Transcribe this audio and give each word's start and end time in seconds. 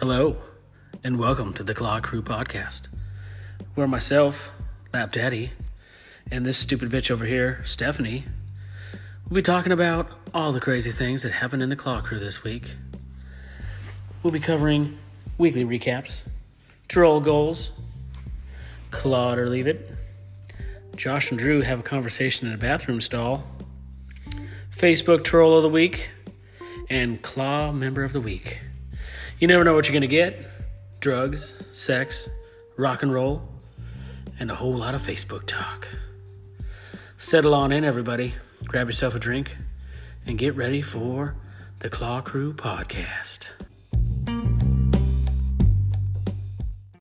Hello, 0.00 0.36
and 1.02 1.18
welcome 1.18 1.54
to 1.54 1.62
the 1.62 1.72
Claw 1.72 2.00
Crew 2.00 2.20
podcast, 2.20 2.88
where 3.74 3.88
myself, 3.88 4.52
Lap 4.92 5.10
Daddy, 5.10 5.52
and 6.30 6.44
this 6.44 6.58
stupid 6.58 6.90
bitch 6.90 7.10
over 7.10 7.24
here, 7.24 7.62
Stephanie, 7.64 8.26
will 9.26 9.36
be 9.36 9.40
talking 9.40 9.72
about 9.72 10.10
all 10.34 10.52
the 10.52 10.60
crazy 10.60 10.90
things 10.92 11.22
that 11.22 11.32
happened 11.32 11.62
in 11.62 11.70
the 11.70 11.76
Claw 11.76 12.02
Crew 12.02 12.18
this 12.18 12.44
week. 12.44 12.74
We'll 14.22 14.34
be 14.34 14.38
covering 14.38 14.98
weekly 15.38 15.64
recaps, 15.64 16.24
troll 16.88 17.20
goals, 17.20 17.70
Claw 18.90 19.32
or 19.32 19.48
leave 19.48 19.66
it. 19.66 19.90
Josh 20.94 21.30
and 21.30 21.38
Drew 21.38 21.62
have 21.62 21.80
a 21.80 21.82
conversation 21.82 22.46
in 22.48 22.52
a 22.52 22.58
bathroom 22.58 23.00
stall. 23.00 23.44
Facebook 24.70 25.24
troll 25.24 25.56
of 25.56 25.62
the 25.62 25.70
week, 25.70 26.10
and 26.90 27.22
Claw 27.22 27.72
member 27.72 28.04
of 28.04 28.12
the 28.12 28.20
week. 28.20 28.60
You 29.38 29.46
never 29.46 29.64
know 29.64 29.74
what 29.74 29.86
you're 29.86 29.92
going 29.92 30.00
to 30.00 30.06
get 30.08 30.46
drugs, 30.98 31.62
sex, 31.70 32.26
rock 32.78 33.02
and 33.02 33.12
roll, 33.12 33.46
and 34.40 34.50
a 34.50 34.54
whole 34.54 34.72
lot 34.72 34.94
of 34.94 35.02
Facebook 35.02 35.44
talk. 35.44 35.88
Settle 37.18 37.54
on 37.54 37.70
in, 37.70 37.84
everybody. 37.84 38.34
Grab 38.64 38.86
yourself 38.86 39.14
a 39.14 39.18
drink 39.18 39.56
and 40.24 40.38
get 40.38 40.56
ready 40.56 40.80
for 40.80 41.36
the 41.80 41.90
Claw 41.90 42.22
Crew 42.22 42.54
podcast. 42.54 43.48